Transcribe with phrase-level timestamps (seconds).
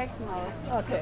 [0.00, 0.54] Hexenhaus.
[0.72, 1.00] Okay.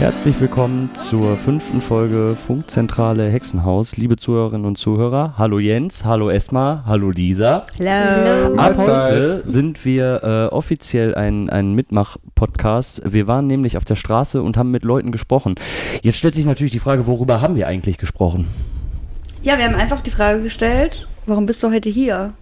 [0.00, 3.96] Herzlich willkommen zur fünften Folge Funkzentrale Hexenhaus.
[3.96, 7.66] Liebe Zuhörerinnen und Zuhörer, hallo Jens, hallo Esma, hallo Lisa.
[7.78, 8.56] Hello.
[8.56, 13.02] Ab heute sind wir äh, offiziell ein, ein Mitmach-Podcast.
[13.04, 15.54] Wir waren nämlich auf der Straße und haben mit Leuten gesprochen.
[16.02, 18.48] Jetzt stellt sich natürlich die Frage, worüber haben wir eigentlich gesprochen?
[19.42, 22.32] Ja, wir haben einfach die Frage gestellt, warum bist du heute hier?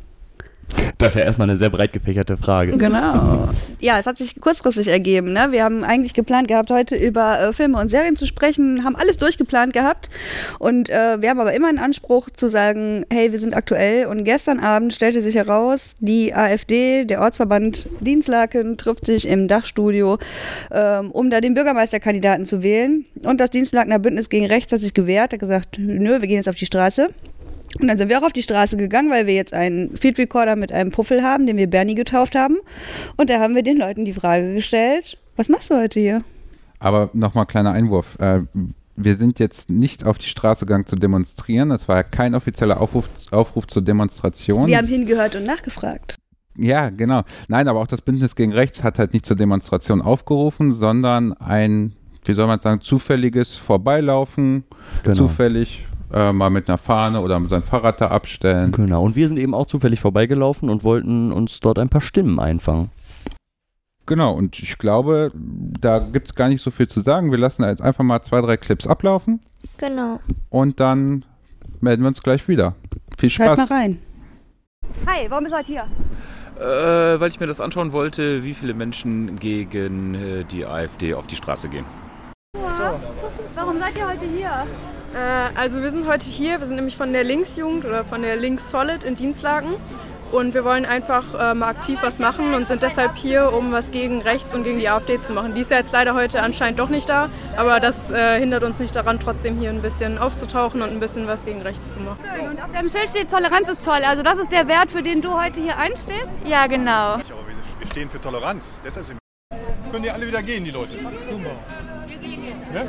[1.00, 2.76] Das ist ja erstmal eine sehr breit gefächerte Frage.
[2.76, 3.48] Genau.
[3.80, 5.32] Ja, es hat sich kurzfristig ergeben.
[5.32, 5.48] Ne?
[5.50, 9.16] Wir haben eigentlich geplant gehabt, heute über äh, Filme und Serien zu sprechen, haben alles
[9.16, 10.10] durchgeplant gehabt.
[10.58, 14.06] Und äh, wir haben aber immer einen Anspruch zu sagen, hey, wir sind aktuell.
[14.06, 20.18] Und gestern Abend stellte sich heraus, die AfD, der Ortsverband Dienstlaken, trifft sich im Dachstudio,
[20.70, 23.06] ähm, um da den Bürgermeisterkandidaten zu wählen.
[23.22, 26.48] Und das Dienstlakener Bündnis gegen Rechts hat sich gewehrt, hat gesagt, nö, wir gehen jetzt
[26.48, 27.08] auf die Straße.
[27.78, 30.56] Und dann sind wir auch auf die Straße gegangen, weil wir jetzt einen Field Recorder
[30.56, 32.56] mit einem Puffel haben, den wir Bernie getauft haben.
[33.16, 36.22] Und da haben wir den Leuten die Frage gestellt, was machst du heute hier?
[36.80, 38.18] Aber nochmal kleiner Einwurf.
[38.18, 38.40] Äh,
[38.96, 41.68] wir sind jetzt nicht auf die Straße gegangen zu demonstrieren.
[41.70, 44.66] Das war ja kein offizieller Aufruf, Aufruf zur Demonstration.
[44.66, 46.16] Wir haben hingehört und nachgefragt.
[46.58, 47.22] ja, genau.
[47.48, 51.92] Nein, aber auch das Bündnis gegen Rechts hat halt nicht zur Demonstration aufgerufen, sondern ein,
[52.24, 54.64] wie soll man sagen, zufälliges Vorbeilaufen,
[55.04, 55.16] Genau.
[55.16, 58.72] zufällig äh, mal mit einer Fahne oder sein Fahrrad da abstellen.
[58.72, 62.38] Genau, und wir sind eben auch zufällig vorbeigelaufen und wollten uns dort ein paar Stimmen
[62.40, 62.90] einfangen.
[64.06, 67.30] Genau, und ich glaube, da gibt es gar nicht so viel zu sagen.
[67.30, 69.40] Wir lassen jetzt einfach mal zwei, drei Clips ablaufen
[69.78, 70.18] Genau.
[70.48, 71.24] und dann
[71.80, 72.74] melden wir uns gleich wieder.
[73.16, 73.70] Viel Hört mal Spaß.
[73.70, 73.98] rein.
[75.06, 75.86] Hi, warum bist du heute hier?
[76.58, 81.26] Äh, weil ich mir das anschauen wollte, wie viele Menschen gegen äh, die AfD auf
[81.26, 81.84] die Straße gehen.
[83.54, 84.66] Warum seid ihr heute hier?
[85.14, 88.36] Äh, also wir sind heute hier, wir sind nämlich von der Linksjugend oder von der
[88.36, 89.74] Links Solid in Dienstlaken
[90.30, 93.90] und wir wollen einfach äh, mal aktiv was machen und sind deshalb hier, um was
[93.90, 95.54] gegen rechts und gegen die AfD zu machen.
[95.56, 98.78] Die ist ja jetzt leider heute anscheinend doch nicht da, aber das äh, hindert uns
[98.78, 102.18] nicht daran, trotzdem hier ein bisschen aufzutauchen und ein bisschen was gegen rechts zu machen.
[102.36, 102.48] Schön.
[102.50, 104.00] Und auf deinem Schild steht, Toleranz ist toll.
[104.06, 106.30] Also das ist der Wert, für den du heute hier einstehst?
[106.44, 107.16] Ja, genau.
[107.16, 107.24] Wir-
[107.80, 108.80] wir stehen für Toleranz.
[108.84, 109.16] Deshalb sind
[109.50, 109.90] wir.
[109.90, 110.96] Können die alle wieder gehen, die Leute?
[110.98, 111.50] Super.
[112.06, 112.74] Wir gehen jetzt.
[112.74, 112.82] Ja?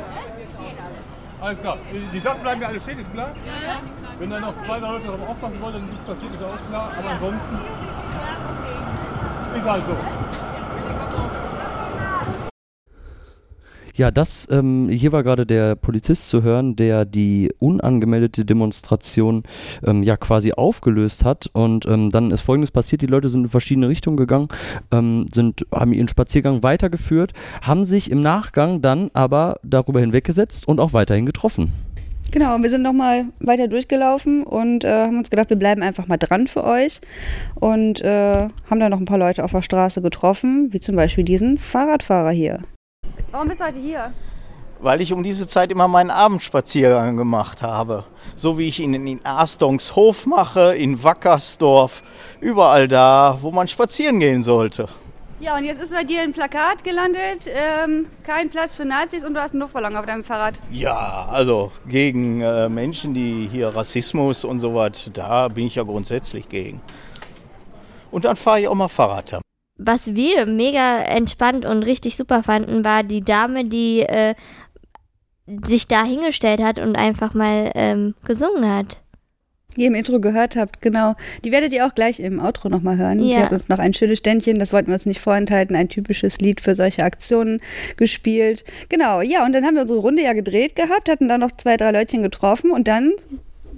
[1.42, 1.76] Alles klar.
[2.12, 3.30] Die- Sachen bleiben ja alle stehen, ist klar?
[4.20, 6.92] Wenn da noch zwei, drei Leute darauf aufpassen wollen, dann passiert, ist auch klar.
[6.96, 7.58] Aber ansonsten
[9.56, 9.96] ist halt so.
[14.02, 19.44] Ja, das, ähm, hier war gerade der Polizist zu hören, der die unangemeldete Demonstration
[19.84, 21.48] ähm, ja quasi aufgelöst hat.
[21.52, 24.48] Und ähm, dann ist folgendes passiert: Die Leute sind in verschiedene Richtungen gegangen,
[24.90, 30.80] ähm, sind, haben ihren Spaziergang weitergeführt, haben sich im Nachgang dann aber darüber hinweggesetzt und
[30.80, 31.72] auch weiterhin getroffen.
[32.32, 36.16] Genau, wir sind nochmal weiter durchgelaufen und äh, haben uns gedacht, wir bleiben einfach mal
[36.16, 37.00] dran für euch.
[37.54, 41.22] Und äh, haben dann noch ein paar Leute auf der Straße getroffen, wie zum Beispiel
[41.22, 42.62] diesen Fahrradfahrer hier.
[43.32, 44.12] Warum bist du heute hier?
[44.82, 48.04] weil ich um diese Zeit immer meinen Abendspaziergang gemacht habe.
[48.34, 52.02] So wie ich ihn in Astungshof mache, in Wackersdorf,
[52.40, 54.88] überall da, wo man spazieren gehen sollte.
[55.38, 59.34] Ja, und jetzt ist bei dir ein Plakat gelandet, ähm, kein Platz für Nazis und
[59.34, 60.60] du hast einen Luftballon auf deinem Fahrrad.
[60.70, 66.48] Ja, also gegen äh, Menschen, die hier Rassismus und sowas, da bin ich ja grundsätzlich
[66.48, 66.80] gegen.
[68.12, 69.41] Und dann fahre ich auch mal Fahrrad.
[69.84, 74.34] Was wir mega entspannt und richtig super fanden, war die Dame, die äh,
[75.64, 79.00] sich da hingestellt hat und einfach mal ähm, gesungen hat.
[79.76, 81.14] Die ihr im Intro gehört habt, genau.
[81.44, 83.18] Die werdet ihr auch gleich im Outro nochmal hören.
[83.18, 83.44] Die Ja.
[83.44, 86.60] hat uns noch ein schönes Ständchen, das wollten wir uns nicht vorenthalten, ein typisches Lied
[86.60, 87.60] für solche Aktionen
[87.96, 88.64] gespielt.
[88.90, 91.76] Genau, ja, und dann haben wir unsere Runde ja gedreht gehabt, hatten da noch zwei,
[91.78, 93.12] drei Leutchen getroffen und dann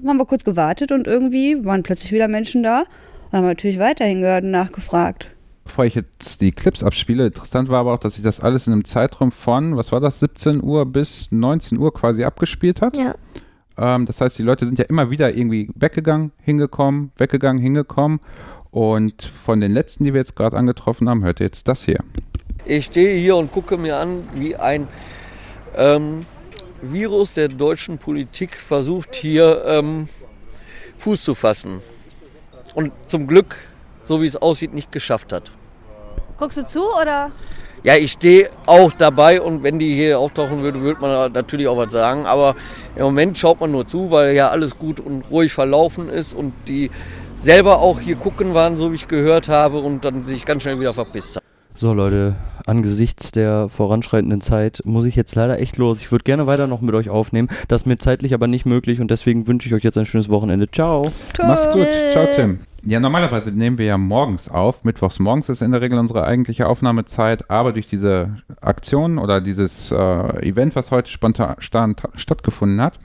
[0.05, 2.81] haben wir kurz gewartet und irgendwie waren plötzlich wieder Menschen da.
[2.81, 5.31] Und haben wir natürlich weiterhin gehört und nachgefragt.
[5.65, 8.75] Bevor ich jetzt die Clips abspiele, interessant war aber auch, dass sich das alles in
[8.75, 12.95] einem Zeitraum von, was war das, 17 Uhr bis 19 Uhr quasi abgespielt hat.
[12.97, 13.15] Ja.
[13.77, 18.21] Ähm, das heißt, die Leute sind ja immer wieder irgendwie weggegangen, hingekommen, weggegangen, hingekommen.
[18.71, 22.01] Und von den letzten, die wir jetzt gerade angetroffen haben, hört ihr jetzt das hier.
[22.67, 24.89] Ich stehe hier und gucke mir an, wie ein
[25.77, 26.27] ähm,
[26.83, 30.09] Virus der deutschen Politik versucht, hier ähm,
[30.99, 31.81] Fuß zu fassen.
[32.75, 33.57] Und zum Glück,
[34.05, 35.51] so wie es aussieht, nicht geschafft hat.
[36.39, 37.33] Guckst du zu oder?
[37.85, 41.77] Ja, ich stehe auch dabei und wenn die hier auftauchen würde, würde man natürlich auch
[41.77, 42.25] was sagen.
[42.25, 42.57] Aber
[42.97, 46.55] im Moment schaut man nur zu, weil ja alles gut und ruhig verlaufen ist und
[46.67, 46.91] die
[47.37, 50.81] selber auch hier gucken waren, so wie ich gehört habe, und dann sich ganz schnell
[50.81, 51.45] wieder verpisst haben.
[51.75, 52.37] So Leute,
[52.67, 56.01] angesichts der voranschreitenden Zeit muss ich jetzt leider echt los.
[56.01, 57.49] Ich würde gerne weiter noch mit euch aufnehmen.
[57.69, 60.31] Das ist mir zeitlich aber nicht möglich und deswegen wünsche ich euch jetzt ein schönes
[60.31, 60.71] Wochenende.
[60.71, 61.11] Ciao.
[61.39, 61.89] Mach's gut.
[62.13, 62.61] Ciao, Tim.
[62.87, 64.85] Ja, normalerweise nehmen wir ja morgens auf.
[64.85, 69.91] Mittwochs morgens ist in der Regel unsere eigentliche Aufnahmezeit, aber durch diese Aktion oder dieses
[69.91, 72.99] äh, Event, was heute spontan stattgefunden hat,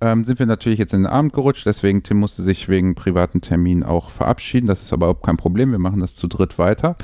[0.00, 1.66] ähm, sind wir natürlich jetzt in den Abend gerutscht.
[1.66, 4.66] Deswegen, Tim musste sich wegen privaten Terminen auch verabschieden.
[4.66, 5.72] Das ist aber überhaupt kein Problem.
[5.72, 6.96] Wir machen das zu dritt weiter.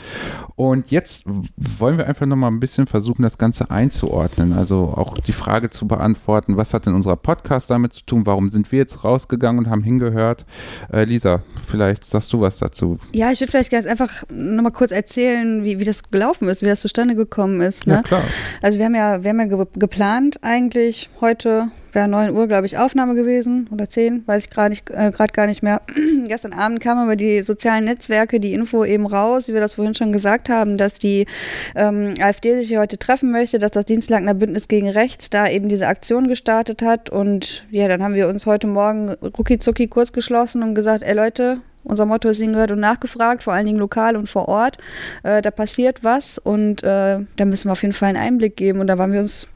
[0.54, 1.24] Und jetzt
[1.56, 4.52] wollen wir einfach nochmal ein bisschen versuchen, das Ganze einzuordnen.
[4.52, 8.24] Also auch die Frage zu beantworten, was hat denn unser Podcast damit zu tun?
[8.24, 10.46] Warum sind wir jetzt rausgegangen und haben hingehört?
[10.92, 12.98] Äh, Lisa, vielleicht sagst du was dazu.
[13.12, 16.66] Ja, ich würde vielleicht ganz einfach nochmal kurz erzählen, wie, wie das gelaufen ist, wie
[16.66, 17.86] das zustande gekommen ist.
[17.86, 17.94] Ne?
[17.94, 18.22] Ja, klar.
[18.62, 22.66] Also wir haben ja, wir haben ja ge geplant eigentlich heute wäre 9 Uhr, glaube
[22.66, 25.80] ich, Aufnahme gewesen oder 10, weiß ich gerade äh, gar nicht mehr.
[26.28, 29.94] Gestern Abend kam aber die sozialen Netzwerke die Info eben raus, wie wir das vorhin
[29.94, 31.26] schon gesagt haben, dass die
[31.74, 35.68] ähm, AfD sich hier heute treffen möchte, dass das Dienstlagener Bündnis gegen Rechts da eben
[35.68, 37.08] diese Aktion gestartet hat.
[37.08, 41.14] Und ja, dann haben wir uns heute Morgen rucki zucki kurz geschlossen und gesagt, ey
[41.14, 44.76] Leute, unser Motto ist hingehört und nachgefragt, vor allen Dingen lokal und vor Ort.
[45.22, 48.80] Äh, da passiert was und äh, da müssen wir auf jeden Fall einen Einblick geben.
[48.80, 49.48] Und da waren wir uns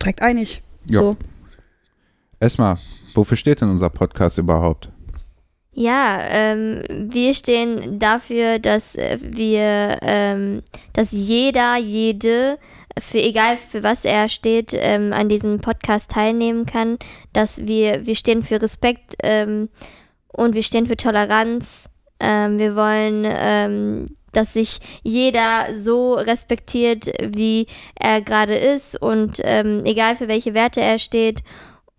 [0.00, 0.62] direkt einig.
[0.86, 1.00] Ja.
[1.00, 1.16] So.
[2.42, 2.76] Erstmal,
[3.14, 4.88] wofür steht denn unser Podcast überhaupt?
[5.70, 10.62] Ja, ähm, wir stehen dafür, dass wir, ähm,
[10.92, 12.58] dass jeder, jede,
[12.98, 16.98] für egal für was er steht, ähm, an diesem Podcast teilnehmen kann.
[17.32, 19.68] Dass wir, wir stehen für Respekt ähm,
[20.32, 21.84] und wir stehen für Toleranz.
[22.18, 30.16] Ähm, wir wollen, ähm, dass sich jeder so respektiert, wie er gerade ist und egal
[30.16, 31.44] für welche Werte er steht.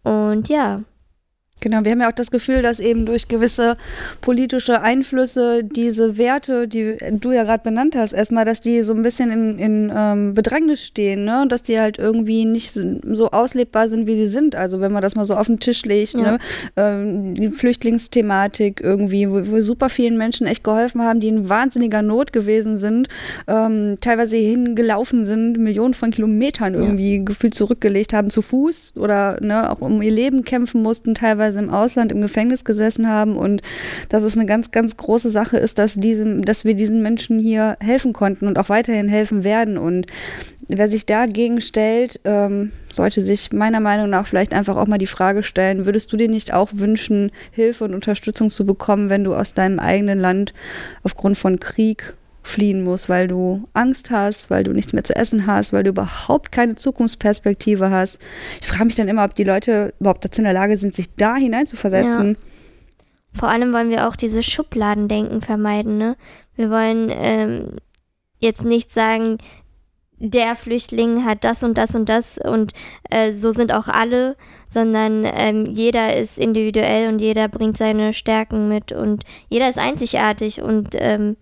[0.03, 0.81] Und ja.
[1.63, 3.77] Genau, wir haben ja auch das Gefühl, dass eben durch gewisse
[4.19, 9.01] politische Einflüsse diese Werte, die du ja gerade benannt hast, erstmal, dass die so ein
[9.01, 11.41] bisschen in, in ähm, Bedrängnis stehen, ne?
[11.41, 14.57] Und dass die halt irgendwie nicht so, auslebbar sind, wie sie sind.
[14.57, 16.33] Also wenn man das mal so auf den Tisch legt, ja.
[16.33, 16.39] ne?
[16.75, 22.01] Ähm, die Flüchtlingsthematik irgendwie, wo wir super vielen Menschen echt geholfen haben, die in wahnsinniger
[22.01, 23.07] Not gewesen sind,
[23.47, 27.23] ähm, teilweise hingelaufen sind, Millionen von Kilometern irgendwie ja.
[27.23, 31.59] gefühlt zurückgelegt haben, zu Fuß oder ne, auch um ihr Leben kämpfen mussten, teilweise teilweise
[31.59, 33.61] im Ausland im Gefängnis gesessen haben und
[34.09, 37.77] dass es eine ganz, ganz große Sache ist, dass, diesem, dass wir diesen Menschen hier
[37.79, 39.77] helfen konnten und auch weiterhin helfen werden.
[39.77, 40.07] Und
[40.67, 45.07] wer sich dagegen stellt, ähm, sollte sich meiner Meinung nach vielleicht einfach auch mal die
[45.07, 49.35] Frage stellen, würdest du dir nicht auch wünschen, Hilfe und Unterstützung zu bekommen, wenn du
[49.35, 50.53] aus deinem eigenen Land
[51.03, 55.47] aufgrund von Krieg fliehen musst, weil du Angst hast, weil du nichts mehr zu essen
[55.47, 58.21] hast, weil du überhaupt keine Zukunftsperspektive hast.
[58.61, 61.15] Ich frage mich dann immer, ob die Leute überhaupt dazu in der Lage sind, sich
[61.15, 62.33] da hineinzuversetzen.
[62.33, 62.37] Ja.
[63.39, 65.97] Vor allem wollen wir auch dieses Schubladendenken vermeiden.
[65.97, 66.17] Ne?
[66.55, 67.77] Wir wollen ähm,
[68.39, 69.37] jetzt nicht sagen,
[70.19, 72.71] der Flüchtling hat das und das und das und
[73.09, 74.37] äh, so sind auch alle,
[74.69, 80.61] sondern ähm, jeder ist individuell und jeder bringt seine Stärken mit und jeder ist einzigartig
[80.61, 81.35] und ähm,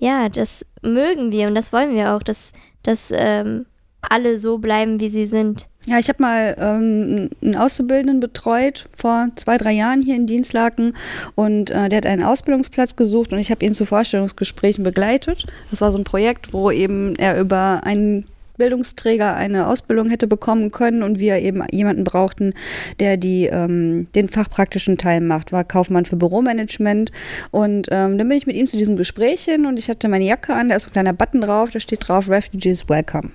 [0.00, 2.52] ja, das mögen wir und das wollen wir auch, dass,
[2.82, 3.66] dass ähm,
[4.00, 5.66] alle so bleiben, wie sie sind.
[5.86, 10.96] Ja, ich habe mal ähm, einen Auszubildenden betreut vor zwei, drei Jahren hier in Dienstlaken
[11.34, 15.46] und äh, der hat einen Ausbildungsplatz gesucht und ich habe ihn zu Vorstellungsgesprächen begleitet.
[15.70, 18.26] Das war so ein Projekt, wo eben er über einen
[18.60, 22.52] Bildungsträger eine Ausbildung hätte bekommen können und wir eben jemanden brauchten,
[23.00, 27.10] der die, ähm, den fachpraktischen Teil macht, war Kaufmann für Büromanagement.
[27.50, 30.26] Und ähm, dann bin ich mit ihm zu diesem Gespräch hin und ich hatte meine
[30.26, 33.30] Jacke an, da ist ein kleiner Button drauf, da steht drauf Refugees Welcome.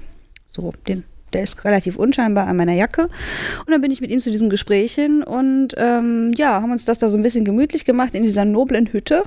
[0.46, 1.04] So, den
[1.34, 3.04] der ist relativ unscheinbar an meiner Jacke.
[3.04, 6.86] Und dann bin ich mit ihm zu diesem Gespräch hin und ähm, ja, haben uns
[6.86, 9.24] das da so ein bisschen gemütlich gemacht in dieser noblen Hütte,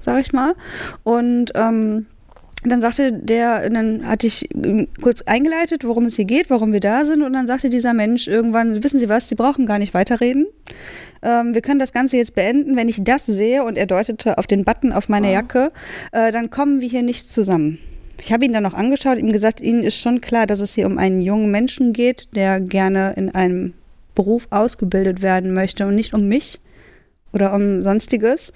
[0.00, 0.54] sag ich mal.
[1.02, 2.06] Und ähm,
[2.64, 4.48] dann sagte der, dann hatte ich
[5.00, 7.22] kurz eingeleitet, worum es hier geht, warum wir da sind.
[7.22, 10.46] Und dann sagte dieser Mensch irgendwann, wissen Sie was, Sie brauchen gar nicht weiterreden.
[11.22, 12.76] Ähm, wir können das Ganze jetzt beenden.
[12.76, 15.70] Wenn ich das sehe, und er deutete auf den Button auf meiner Jacke,
[16.10, 17.78] äh, dann kommen wir hier nicht zusammen.
[18.20, 20.86] Ich habe ihn dann noch angeschaut, ihm gesagt, Ihnen ist schon klar, dass es hier
[20.86, 23.74] um einen jungen Menschen geht, der gerne in einem
[24.16, 26.58] Beruf ausgebildet werden möchte und nicht um mich
[27.32, 28.52] oder um sonstiges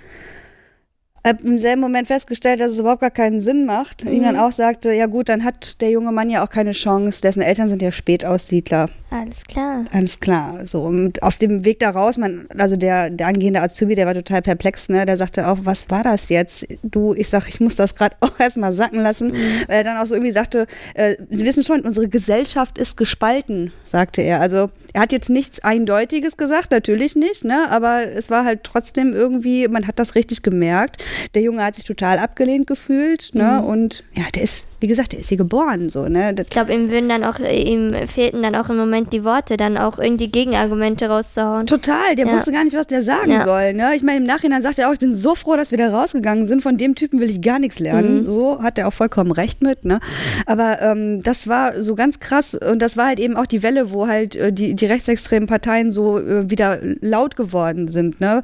[1.25, 4.05] habe im selben Moment festgestellt, dass es überhaupt gar keinen Sinn macht.
[4.05, 4.13] Mhm.
[4.13, 7.21] Ihm dann auch sagte, ja gut, dann hat der junge Mann ja auch keine Chance,
[7.23, 8.87] dessen Eltern sind ja Spätaussiedler.
[9.13, 9.85] Alles klar.
[9.93, 10.65] Alles klar.
[10.65, 14.15] So, und auf dem Weg da raus, man, also der, der angehende Azubi, der war
[14.15, 15.05] total perplex, ne?
[15.05, 16.67] Der sagte auch, was war das jetzt?
[16.83, 19.29] Du, ich sag, ich muss das gerade auch erstmal sacken lassen.
[19.29, 19.65] Mhm.
[19.67, 23.71] Weil er dann auch so irgendwie sagte, äh, Sie wissen schon, unsere Gesellschaft ist gespalten,
[23.85, 24.41] sagte er.
[24.41, 27.71] Also er hat jetzt nichts Eindeutiges gesagt, natürlich nicht, ne?
[27.71, 31.05] Aber es war halt trotzdem irgendwie, man hat das richtig gemerkt.
[31.35, 33.61] Der Junge hat sich total abgelehnt gefühlt, ne?
[33.61, 33.69] Mhm.
[33.69, 36.35] Und ja, der ist, wie gesagt, der ist hier geboren, so, ne?
[36.35, 39.57] Das, Ich glaube, ihm würden dann auch, ihm fehlten dann auch im Moment die Worte,
[39.57, 41.67] dann auch irgendwie Gegenargumente rauszuhauen.
[41.67, 42.33] Total, der Ja.
[42.33, 43.45] wusste gar nicht, was der sagen Ja.
[43.45, 43.73] soll.
[43.73, 43.93] Ne?
[43.97, 46.47] Ich meine, im Nachhinein sagt er auch, ich bin so froh, dass wir da rausgegangen
[46.47, 46.63] sind.
[46.63, 48.25] Von dem Typen will ich gar nichts lernen.
[48.25, 48.31] Mhm.
[48.31, 49.85] So hat er auch vollkommen recht mit.
[49.85, 50.01] Ne?
[50.47, 53.93] Aber ähm, das war so ganz krass und das war halt eben auch die Welle,
[53.93, 58.21] wo halt äh, die, die rechtsextremen Parteien so äh, wieder laut geworden sind.
[58.21, 58.43] Ne?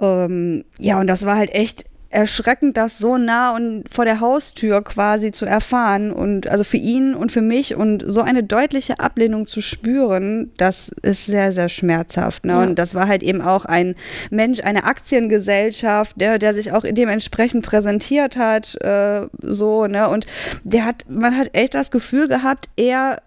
[0.00, 4.82] Ähm, ja, und das war halt echt erschreckend, das so nah und vor der Haustür
[4.82, 9.46] quasi zu erfahren und also für ihn und für mich und so eine deutliche Ablehnung
[9.46, 12.44] zu spüren, das ist sehr, sehr schmerzhaft.
[12.44, 12.52] Ne?
[12.52, 12.62] Ja.
[12.62, 13.94] Und das war halt eben auch ein
[14.30, 20.08] Mensch, eine Aktiengesellschaft, der, der sich auch dementsprechend präsentiert hat, äh, so, ne?
[20.08, 20.26] Und
[20.64, 23.22] der hat, man hat echt das Gefühl gehabt, er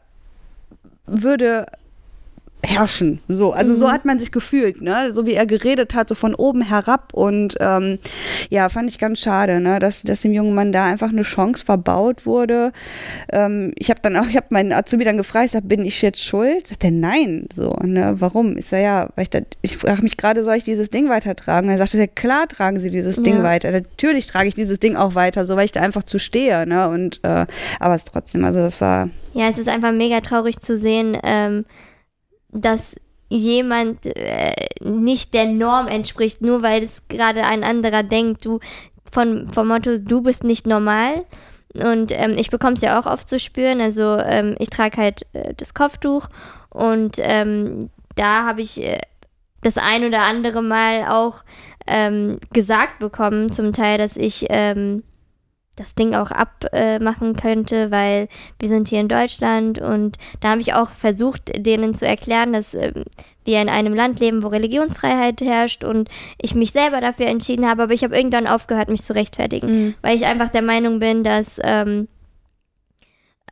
[1.08, 1.68] würde
[2.66, 3.20] herrschen.
[3.28, 5.14] So, also so hat man sich gefühlt, ne?
[5.14, 8.00] So wie er geredet hat, so von oben herab und ähm,
[8.50, 9.80] ja, fand ich ganz schade, ne?
[9.80, 12.72] Dass, dass dem jungen Mann da einfach eine Chance verbaut wurde.
[13.32, 16.02] Ähm, ich habe dann auch, ich habe meinen Azubi dann gefragt, ich sag, bin ich
[16.02, 16.68] jetzt schuld?
[16.68, 18.16] Sagt er, nein, so, ne?
[18.20, 18.58] Warum?
[18.58, 21.70] Ich sag, ja, weil ich da, ich frage mich gerade, soll ich dieses Ding weitertragen?
[21.70, 23.44] Er sagte, ja, klar tragen Sie dieses Ding Ja.
[23.44, 23.72] weiter.
[23.72, 26.90] Natürlich trage ich dieses Ding auch weiter, so weil ich da einfach zu stehe, ne?
[26.90, 27.46] Und äh,
[27.80, 31.66] aber es trotzdem, also das war Ja, es ist einfach mega traurig zu sehen, ähm,
[32.62, 32.96] dass
[33.30, 38.46] jemand äh, nicht der Norm entspricht, nur weil es gerade ein anderer denkt.
[38.46, 38.60] Du
[39.12, 41.26] von vom Motto, du bist nicht normal.
[41.74, 43.82] Und ähm, ich bekomme es ja auch oft zu spüren.
[43.82, 46.30] Also ähm, ich trage halt äh, das Kopftuch
[46.70, 49.02] und ähm, da habe ich äh,
[49.62, 51.44] das ein oder andere Mal auch
[51.88, 55.04] ähm, gesagt bekommen, zum Teil, dass ich ähm,
[55.76, 58.28] das Ding auch abmachen könnte, weil
[58.60, 62.74] wir sind hier in Deutschland und da habe ich auch versucht, denen zu erklären, dass
[62.74, 63.04] ähm,
[63.44, 66.10] wir in einem Land leben, wo Religionsfreiheit herrscht und
[66.42, 70.16] ich mich selber dafür entschieden habe, aber ich habe irgendwann aufgehört, mich zu rechtfertigen, weil
[70.16, 72.08] ich einfach der Meinung bin, dass ähm,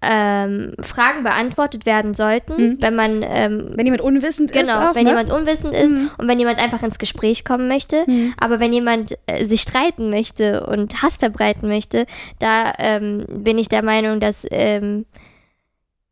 [0.03, 2.77] ähm, Fragen beantwortet werden sollten, Mhm.
[2.81, 5.09] wenn man ähm, wenn jemand unwissend ist, Genau, auch, wenn ne?
[5.11, 6.11] jemand unwissend ist Mhm.
[6.17, 8.03] und wenn jemand einfach ins Gespräch kommen möchte.
[8.07, 8.33] Mhm.
[8.39, 12.05] Aber wenn jemand äh, sich streiten möchte und Hass verbreiten möchte,
[12.39, 15.05] da ähm, bin ich der Meinung, dass ähm,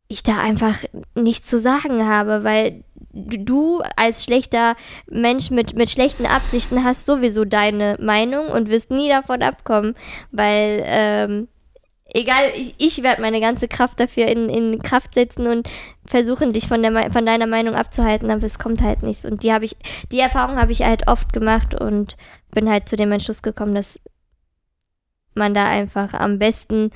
[0.08, 0.74] ich da einfach
[1.14, 2.84] nichts zu sagen habe, weil
[3.14, 4.76] du- du als schlechter
[5.10, 9.94] Mensch mit, mit schlechten Absichten hast sowieso deine Meinung und wirst nie davon abkommen,
[10.30, 11.48] weil ähm,
[12.14, 15.68] egal, ich, ich werde meine ganze Kraft dafür in, in Kraft setzen und
[16.04, 19.24] versuchen, dich von, der, von deiner Meinung abzuhalten, aber es kommt halt nichts.
[19.24, 19.76] Und die habe ich,
[20.10, 22.16] die Erfahrung habe ich halt oft gemacht und
[22.50, 23.98] bin halt zu dem Entschluss gekommen, dass
[25.34, 26.90] man da einfach am besten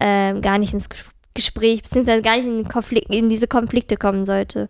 [0.00, 1.04] ähm, gar nicht ins Ges-
[1.34, 4.68] Gespräch, beziehungsweise gar nicht in, Konflikt, in diese Konflikte kommen sollte.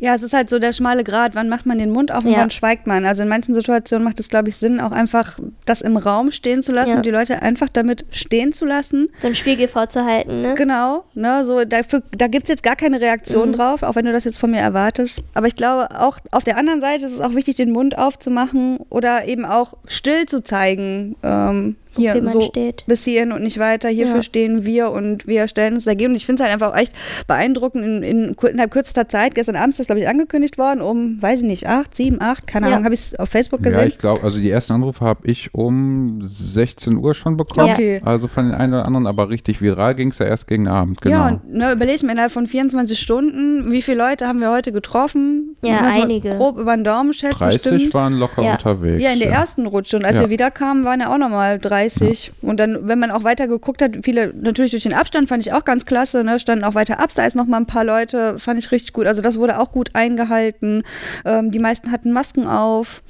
[0.00, 2.32] Ja, es ist halt so der schmale Grat, wann macht man den Mund auf und
[2.32, 2.38] Ja.
[2.38, 3.06] wann schweigt man.
[3.06, 6.62] Also in manchen Situationen macht es, glaube ich, Sinn, auch einfach das im Raum stehen
[6.62, 6.96] zu lassen Ja.
[6.96, 9.08] und die Leute einfach damit stehen zu lassen.
[9.20, 10.54] So einen Spiegel vorzuhalten, ne?
[10.54, 13.54] Genau, ne, so dafür, da gibt es jetzt gar keine Reaktion Mhm.
[13.54, 15.22] drauf, auch wenn du das jetzt von mir erwartest.
[15.34, 18.78] Aber ich glaube, auch auf der anderen Seite ist es auch wichtig, den Mund aufzumachen
[18.90, 21.16] oder eben auch still zu zeigen.
[21.22, 22.84] Ähm, hier man so steht.
[22.86, 23.88] bis hierhin und nicht weiter.
[23.88, 24.22] Hierfür Ja.
[24.22, 26.10] stehen wir und wir stellen uns dagegen.
[26.10, 26.92] Und ich finde es halt einfach echt
[27.26, 29.34] beeindruckend in, in innerhalb kürzester Zeit.
[29.34, 32.46] Gestern Abend ist das, glaube ich, angekündigt worden um, weiß ich nicht, acht, sieben, acht,
[32.46, 32.72] keine Ja.
[32.72, 33.88] Ahnung, habe ich es auf Facebook Ja, gesehen.
[33.88, 37.72] ich glaube, also die ersten Anrufe habe ich um 16 Uhr schon bekommen.
[37.72, 38.00] Okay.
[38.04, 41.00] Also von den einen oder anderen, aber richtig viral ging es ja erst gegen Abend.
[41.00, 41.16] Genau.
[41.16, 44.72] Ja, und ne, überleg mir innerhalb von 24 Stunden, wie viele Leute haben wir heute
[44.72, 45.56] getroffen?
[45.62, 46.30] Ja, einige.
[46.30, 47.94] Grob über den Daumen schätzen 30 bestimmt.
[47.94, 48.52] waren locker Ja.
[48.52, 49.02] unterwegs.
[49.02, 49.96] Ja, in der ersten Rutsche.
[49.96, 50.22] Und als Ja.
[50.22, 52.32] wir wiederkamen, waren ja auch nochmal 30.
[52.42, 55.52] Und dann, wenn man auch weiter geguckt hat, viele, natürlich durch den Abstand fand ich
[55.52, 58.70] auch ganz klasse, ne, standen auch weiter abseits noch mal ein paar Leute, fand ich
[58.70, 59.06] richtig gut.
[59.06, 60.82] Also das wurde auch gut eingehalten.
[61.24, 63.02] Ähm, die meisten hatten Masken auf.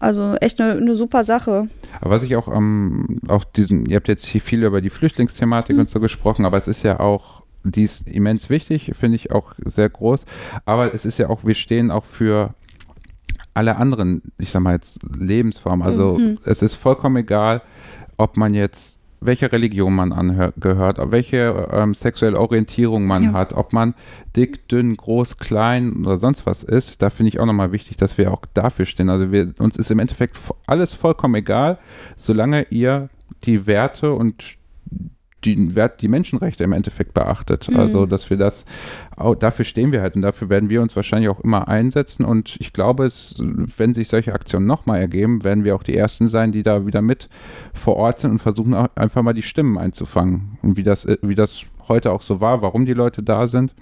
[0.00, 1.68] Also echt eine, eine super Sache.
[2.00, 5.74] Aber was ich auch ähm, auch diesen, ihr habt jetzt hier viel über die Flüchtlingsthematik
[5.74, 5.80] Mhm.
[5.80, 9.54] und so gesprochen, aber es ist ja auch, die ist immens wichtig, finde ich auch
[9.64, 10.24] sehr groß.
[10.66, 12.54] Aber es ist ja auch, wir stehen auch für
[13.54, 15.84] alle anderen, ich sag mal jetzt Lebensformen.
[15.84, 16.38] Also Mhm.
[16.44, 17.60] es ist vollkommen egal,
[18.18, 23.32] ob man jetzt welche Religion man angehört, welche ähm, sexuelle Orientierung man Ja.
[23.32, 23.94] hat, ob man
[24.36, 28.16] dick, dünn, groß, klein oder sonst was ist, da finde ich auch nochmal wichtig, dass
[28.16, 29.10] wir auch dafür stehen.
[29.10, 31.78] Also wir, uns ist im Endeffekt alles vollkommen egal,
[32.16, 33.08] solange ihr
[33.42, 34.57] die Werte und
[35.44, 37.68] die, Wert, die Menschenrechte im Endeffekt beachtet.
[37.70, 37.78] Mhm.
[37.78, 38.64] Also, dass wir das,
[39.38, 42.24] dafür stehen wir halt und dafür werden wir uns wahrscheinlich auch immer einsetzen.
[42.24, 43.36] Und ich glaube, es,
[43.76, 47.02] wenn sich solche Aktionen nochmal ergeben, werden wir auch die Ersten sein, die da wieder
[47.02, 47.28] mit
[47.72, 50.58] vor Ort sind und versuchen auch einfach mal die Stimmen einzufangen.
[50.62, 53.74] Und wie das, äh, wie das heute auch so war, warum die Leute da sind.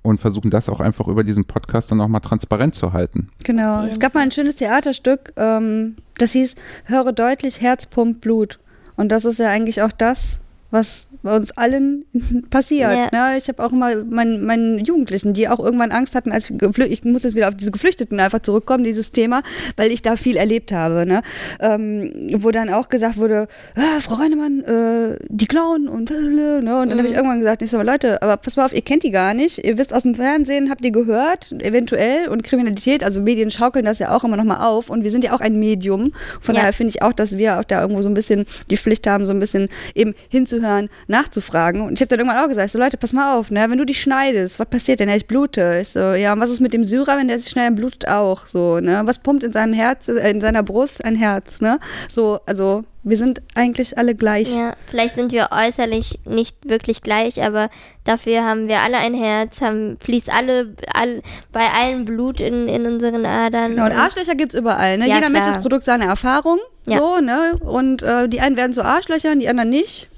[0.00, 3.30] Und versuchen das auch einfach über diesen Podcast dann auch mal transparent zu halten.
[3.44, 3.82] Genau.
[3.84, 8.58] Es gab mal ein schönes Theaterstück, ähm, das hieß Höre deutlich, Herz pumpt Blut.
[8.96, 10.40] Und das ist ja eigentlich auch das,
[10.70, 12.04] was bei uns allen
[12.50, 12.92] passiert.
[12.92, 13.30] Ja.
[13.30, 13.38] Ne?
[13.38, 17.22] Ich habe auch immer meinen, meinen Jugendlichen, die auch irgendwann Angst hatten, als ich muss
[17.22, 19.42] jetzt wieder auf diese Geflüchteten einfach zurückkommen, dieses Thema,
[19.76, 21.06] weil ich da viel erlebt habe.
[21.06, 21.22] Ne?
[21.60, 26.58] Ähm, wo dann auch gesagt wurde, ah, Frau Reinemann, äh, die klauen und ne?
[26.58, 29.02] und dann habe ich irgendwann gesagt, ich so, Leute, aber pass mal auf, ihr kennt
[29.02, 29.64] die gar nicht.
[29.64, 33.98] Ihr wisst aus dem Fernsehen, habt ihr gehört, eventuell und Kriminalität, also Medien schaukeln das
[33.98, 36.12] ja auch immer noch mal auf und wir sind ja auch ein Medium.
[36.40, 36.60] Von Ja.
[36.62, 39.24] daher finde ich auch, dass wir auch da irgendwo so ein bisschen die Pflicht haben,
[39.24, 40.14] so ein bisschen eben
[40.58, 41.80] hinzuhören, nachzufragen.
[41.80, 43.86] Und ich habe dann irgendwann auch gesagt, so Leute, pass mal auf, ne, wenn du
[43.86, 45.08] dich schneidest, was passiert denn?
[45.08, 45.78] Ja, ich blute.
[45.82, 48.46] Ich so, ja, und was ist mit dem Syrer, wenn der sich schneidet, blutet auch
[48.46, 49.02] so, ne?
[49.04, 51.78] Was pumpt in seinem Herz, äh, in seiner Brust ein Herz, ne?
[52.08, 54.54] So, also wir sind eigentlich alle gleich.
[54.54, 57.70] Ja, vielleicht sind wir äußerlich nicht wirklich gleich, aber
[58.04, 61.22] dafür haben wir alle ein Herz, haben, fließt alle, all,
[61.52, 63.70] bei allen Blut in, in unseren Adern.
[63.70, 64.98] Genau, und Arschlöcher gibt es überall.
[64.98, 65.08] Ne?
[65.08, 65.56] Ja, Jeder Mensch klar.
[65.56, 66.58] ist Produkt seiner Erfahrung.
[66.86, 66.98] Ja.
[66.98, 67.56] So, ne?
[67.60, 70.08] Und äh, die einen werden zu Arschlöchern, die anderen nicht.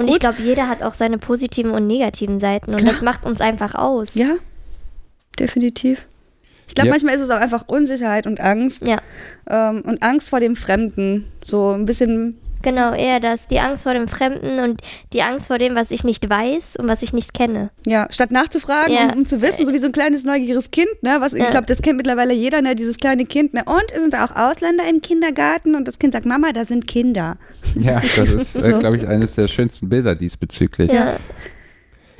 [0.00, 3.40] Und ich glaube, jeder hat auch seine positiven und negativen Seiten und das macht uns
[3.40, 4.14] einfach aus.
[4.14, 4.36] Ja,
[5.38, 6.06] definitiv.
[6.68, 6.92] Ich glaube, Ja.
[6.94, 8.86] manchmal ist es auch einfach Unsicherheit und Angst.
[8.86, 8.98] Ja.
[9.48, 11.26] Ähm, und Angst vor dem Fremden.
[11.44, 12.38] So ein bisschen.
[12.62, 14.80] Genau, eher das, die Angst vor dem Fremden und
[15.12, 17.70] die Angst vor dem, was ich nicht weiß und was ich nicht kenne.
[17.86, 19.04] Ja, statt nachzufragen, Ja.
[19.12, 21.16] um, um zu wissen, so wie so ein kleines neugieriges Kind, ne?
[21.20, 21.50] Was, ich Ja.
[21.50, 22.74] glaube, das kennt mittlerweile jeder, ne?
[22.74, 23.62] Dieses kleine Kind, ne?
[23.64, 25.74] Und sind da auch Ausländer im Kindergarten?
[25.74, 27.36] Und das Kind sagt, Mama, da sind Kinder.
[27.76, 28.78] Ja, das ist, äh, So.
[28.78, 30.92] glaube ich, eines der schönsten Bilder diesbezüglich.
[30.92, 31.16] Ja.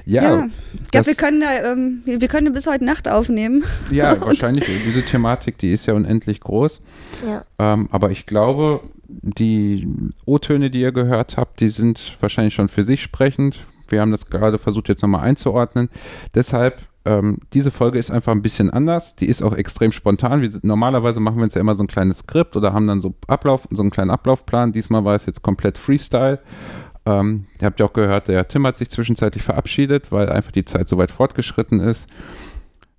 [0.06, 0.48] Ja, Ja.
[0.82, 3.64] Ich glaube, wir können da, ähm, wir wir können bis heute Nacht aufnehmen.
[3.90, 4.64] Ja, wahrscheinlich.
[4.86, 6.82] Diese Thematik, die ist ja unendlich groß.
[7.26, 7.44] Ja.
[7.58, 8.80] Ähm, aber ich glaube,
[9.22, 13.60] die O-Töne, die ihr gehört habt, die sind wahrscheinlich schon für sich sprechend.
[13.88, 15.88] Wir haben das gerade versucht jetzt nochmal einzuordnen.
[16.34, 19.16] Deshalb, ähm, diese Folge ist einfach ein bisschen anders.
[19.16, 20.42] Die ist auch extrem spontan.
[20.42, 23.00] Wir sind, normalerweise machen wir uns ja immer so ein kleines Skript oder haben dann
[23.00, 24.72] so Ablauf, so einen kleinen Ablaufplan.
[24.72, 26.38] Diesmal war es jetzt komplett Freestyle.
[27.06, 30.64] Ähm, ihr habt ja auch gehört, der Tim hat sich zwischenzeitlich verabschiedet, weil einfach die
[30.64, 32.08] Zeit so weit fortgeschritten ist.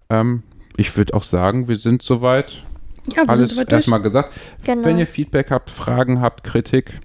[0.09, 0.43] Ähm,
[0.77, 2.65] ich würde auch sagen, wir sind soweit.
[3.09, 4.33] Ja, wir Alles sind erstmal gesagt.
[4.63, 4.85] Genau.
[4.85, 6.99] Wenn ihr Feedback habt, Fragen habt, Kritik,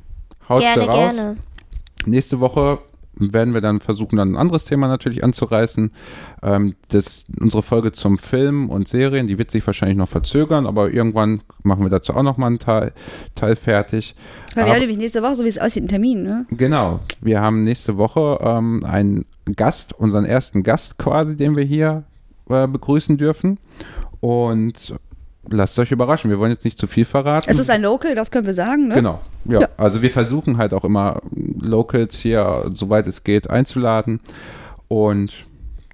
[0.49, 1.15] haut sie Gerne, raus.
[1.15, 1.37] gerne.
[2.05, 2.79] Nächste Woche
[3.19, 5.91] werden wir dann versuchen, dann ein anderes Thema natürlich anzureißen.
[6.43, 10.91] Ähm, das, unsere Folge zum Film und Serien, die wird sich wahrscheinlich noch verzögern, aber
[10.91, 12.93] irgendwann machen wir dazu auch nochmal einen Teil,
[13.35, 14.15] Teil fertig.
[14.55, 16.45] Weil wir Aber- haben nämlich nächste Woche, so wie es aussieht, einen Termin, ne?
[16.51, 17.01] Genau.
[17.23, 19.25] Wir haben nächste Woche ähm, einen
[19.57, 22.05] Gast, unseren ersten Gast quasi, den wir hier
[22.51, 23.59] äh, begrüßen dürfen.
[24.21, 24.95] Und
[25.51, 26.31] lasst euch überraschen.
[26.31, 27.49] Wir wollen jetzt nicht zu viel verraten.
[27.51, 28.95] Es ist ein Local, das können wir sagen, ne?
[28.97, 29.21] Genau.
[29.45, 29.69] Ja, Ja.
[29.77, 31.21] also wir versuchen halt auch immer
[31.61, 34.21] Locals hier, soweit es geht, einzuladen.
[34.89, 35.33] Und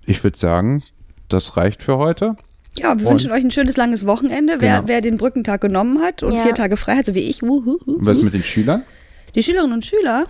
[0.06, 0.82] ich würde sagen,
[1.28, 2.36] das reicht für heute.
[2.78, 4.56] Ja, wir Und- wünschen euch ein schönes langes Wochenende.
[4.58, 4.88] Wer, Genau.
[4.88, 6.42] wer den Brückentag genommen hat und Ja.
[6.42, 8.82] vier Tage frei hat, so wie ich, wuhu, Und was ist mit den Schülern?
[9.34, 10.24] die Schülerinnen und Schüler,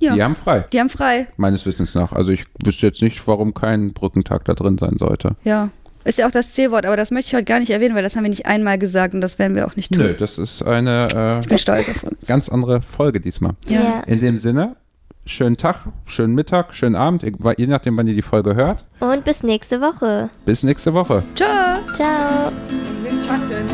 [0.00, 1.28] ja, Die haben frei, die haben frei.
[1.36, 2.12] meines Wissens nach.
[2.12, 5.36] Also ich wüsste jetzt nicht, warum kein Brückentag da drin sein sollte.
[5.44, 5.70] Ja.
[6.04, 8.14] Ist ja auch das C-Wort, aber das möchte ich heute gar nicht erwähnen, weil das
[8.16, 10.02] haben wir nicht einmal gesagt und das werden wir auch nicht tun.
[10.02, 11.08] Nö, das ist eine
[11.40, 12.26] Ich bin äh, stolz auf uns.
[12.26, 13.52] ganz andere Folge diesmal.
[13.68, 14.02] Ja.
[14.06, 14.76] In dem Sinne,
[15.24, 17.22] schönen Tag, schönen Mittag, schönen Abend,
[17.56, 18.84] je nachdem, wann ihr die Folge hört.
[19.00, 20.28] Und bis nächste Woche.
[20.44, 21.24] Bis nächste Woche.
[21.34, 21.78] Ciao.
[21.94, 22.52] Ciao.
[22.70, 23.66] in den Schatten,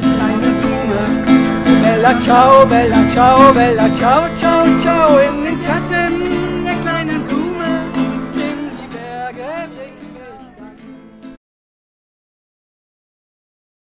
[0.00, 1.82] kleine Blume.
[1.82, 6.43] Bella ciao, bella ciao, bella ciao, ciao, ciao in den Schatten,